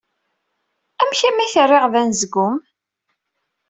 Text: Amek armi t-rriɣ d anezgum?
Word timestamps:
Amek 1.01 1.19
armi 1.27 1.47
t-rriɣ 1.53 1.85
d 1.93 1.95
anezgum? 2.01 2.55